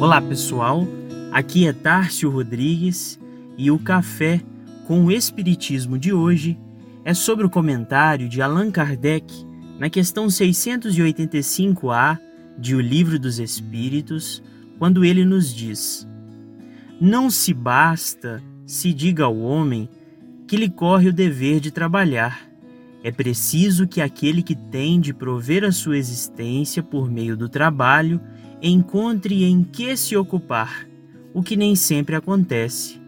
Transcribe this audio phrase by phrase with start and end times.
[0.00, 0.86] Olá pessoal,
[1.32, 3.18] aqui é Tárcio Rodrigues
[3.58, 4.40] e o café
[4.86, 6.58] com o Espiritismo de hoje
[7.04, 9.26] é sobre o comentário de Allan Kardec
[9.78, 12.18] na questão 685A
[12.58, 14.42] de O Livro dos Espíritos,
[14.78, 16.06] quando ele nos diz:
[17.00, 19.88] Não se basta se diga ao homem
[20.46, 22.48] que lhe corre o dever de trabalhar.
[23.06, 28.20] É preciso que aquele que tem de prover a sua existência por meio do trabalho
[28.60, 30.88] encontre em que se ocupar,
[31.32, 33.00] o que nem sempre acontece.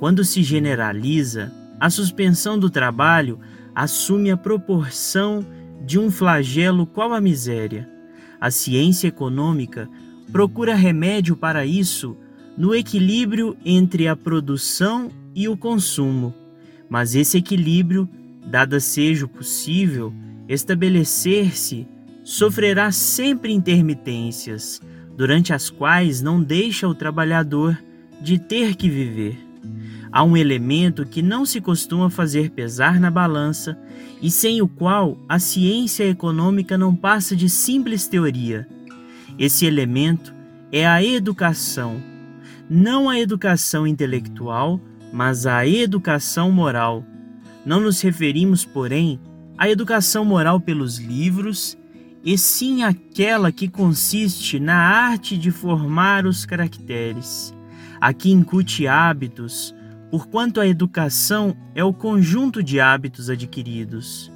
[0.00, 3.38] Quando se generaliza, a suspensão do trabalho
[3.72, 5.46] assume a proporção
[5.84, 7.88] de um flagelo qual a miséria.
[8.40, 9.88] A ciência econômica
[10.32, 12.16] procura remédio para isso
[12.58, 16.34] no equilíbrio entre a produção e o consumo.
[16.88, 18.08] Mas esse equilíbrio,
[18.46, 20.12] dada seja o possível
[20.48, 21.86] estabelecer-se,
[22.22, 24.80] sofrerá sempre intermitências,
[25.16, 27.78] durante as quais não deixa o trabalhador
[28.20, 29.38] de ter que viver.
[30.12, 33.78] Há um elemento que não se costuma fazer pesar na balança
[34.22, 38.66] e sem o qual a ciência econômica não passa de simples teoria.
[39.38, 40.34] Esse elemento
[40.72, 42.02] é a educação,
[42.68, 44.80] não a educação intelectual,
[45.12, 47.04] mas a educação moral.
[47.66, 49.18] Não nos referimos, porém,
[49.58, 51.76] à educação moral pelos livros
[52.24, 57.52] e sim aquela que consiste na arte de formar os caracteres,
[58.00, 59.74] a que incute hábitos,
[60.12, 64.30] porquanto a educação é o conjunto de hábitos adquiridos.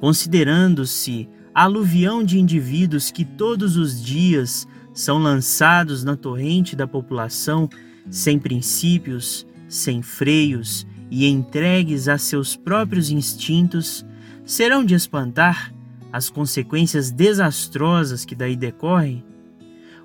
[0.00, 7.68] Considerando-se aluvião de indivíduos que todos os dias são lançados na torrente da população
[8.08, 14.02] sem princípios, sem freios e entregues a seus próprios instintos,
[14.46, 15.70] serão de espantar
[16.10, 19.22] as consequências desastrosas que daí decorrem,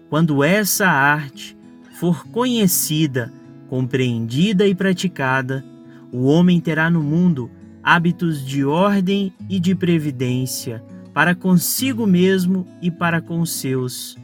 [0.10, 1.58] quando essa arte
[1.98, 3.32] for conhecida,
[3.70, 5.64] compreendida e praticada,
[6.12, 7.50] o homem terá no mundo
[7.82, 14.18] hábitos de ordem e de previdência para consigo mesmo e para com os seus,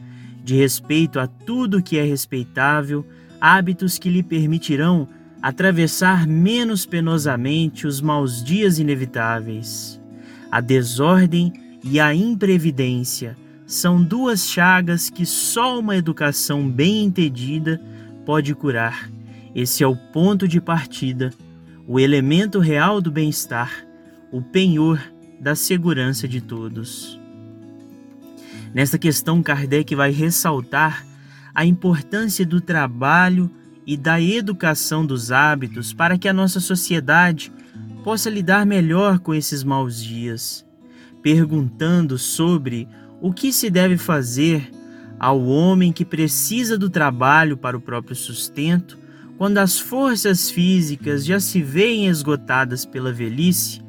[0.44, 3.06] de respeito a tudo que é respeitável,
[3.40, 5.08] hábitos que lhe permitirão
[5.44, 10.00] atravessar menos penosamente os maus dias inevitáveis.
[10.50, 11.52] A desordem
[11.84, 17.78] e a imprevidência são duas chagas que só uma educação bem entendida
[18.24, 19.10] pode curar.
[19.54, 21.30] Esse é o ponto de partida,
[21.86, 23.86] o elemento real do bem-estar,
[24.32, 24.98] o penhor
[25.38, 27.20] da segurança de todos.
[28.72, 31.04] Nesta questão, Kardec vai ressaltar
[31.54, 33.50] a importância do trabalho
[33.86, 37.52] e da educação dos hábitos para que a nossa sociedade
[38.02, 40.64] possa lidar melhor com esses maus dias
[41.24, 42.86] perguntando sobre
[43.18, 44.70] o que se deve fazer
[45.18, 48.98] ao homem que precisa do trabalho para o próprio sustento,
[49.38, 53.80] quando as forças físicas já se veem esgotadas pela velhice,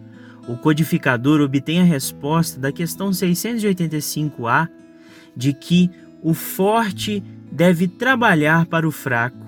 [0.48, 4.70] o codificador obtém a resposta da questão 685A
[5.36, 5.92] de que
[6.24, 9.46] o forte deve trabalhar para o fraco.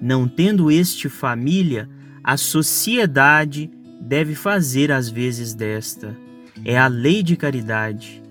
[0.00, 1.88] Não tendo este família,
[2.22, 3.70] a sociedade
[4.00, 6.26] deve fazer as vezes desta
[6.64, 8.22] é a lei de caridade.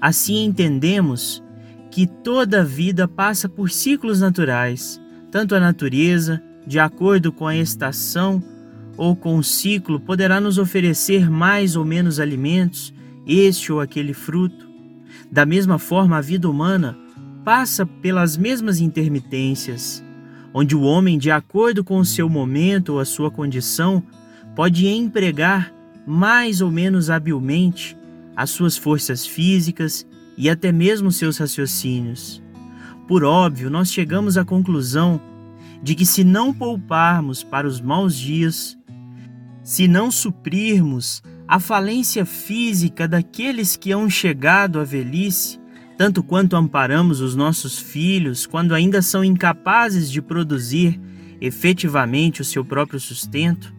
[0.00, 1.42] Assim entendemos
[1.90, 5.00] que toda vida passa por ciclos naturais,
[5.30, 8.42] tanto a natureza, de acordo com a estação
[8.96, 12.92] ou com o ciclo, poderá nos oferecer mais ou menos alimentos,
[13.26, 14.68] este ou aquele fruto.
[15.30, 16.96] Da mesma forma, a vida humana
[17.44, 20.04] passa pelas mesmas intermitências,
[20.54, 24.02] onde o homem, de acordo com o seu momento ou a sua condição,
[24.54, 25.72] pode empregar
[26.06, 27.96] mais ou menos habilmente
[28.36, 30.06] as suas forças físicas
[30.36, 32.42] e até mesmo seus raciocínios.
[33.06, 35.20] Por óbvio, nós chegamos à conclusão
[35.82, 38.78] de que se não pouparmos para os maus dias,
[39.62, 45.60] se não suprirmos a falência física daqueles que hão chegado à velhice,
[46.02, 51.00] tanto quanto amparamos os nossos filhos quando ainda são incapazes de produzir
[51.40, 53.72] efetivamente o seu próprio sustento,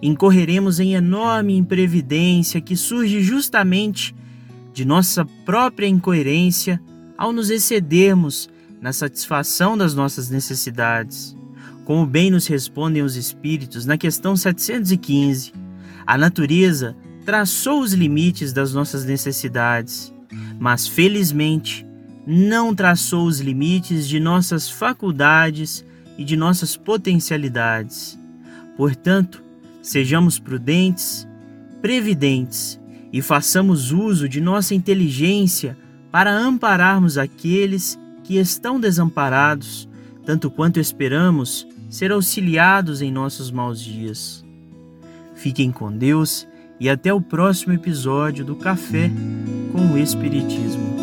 [0.00, 4.16] incorreremos em enorme imprevidência que surge justamente
[4.72, 6.80] de nossa própria incoerência
[7.18, 8.48] ao nos excedermos
[8.80, 11.36] na satisfação das nossas necessidades.
[11.84, 15.52] Como bem nos respondem os Espíritos na questão 715,
[16.06, 20.16] a natureza traçou os limites das nossas necessidades,
[20.58, 21.86] mas felizmente
[22.26, 25.84] não traçou os limites de nossas faculdades
[26.16, 28.18] e de nossas potencialidades.
[28.76, 29.42] Portanto,
[29.88, 31.26] Sejamos prudentes,
[31.80, 32.78] previdentes
[33.10, 35.78] e façamos uso de nossa inteligência
[36.10, 39.88] para ampararmos aqueles que estão desamparados,
[40.26, 44.44] tanto quanto esperamos ser auxiliados em nossos maus dias.
[45.34, 46.46] Fiquem com Deus
[46.78, 49.10] e até o próximo episódio do Café
[49.78, 50.96] com o Espiritismo.